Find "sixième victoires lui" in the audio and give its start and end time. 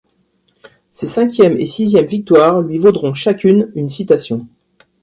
1.67-2.79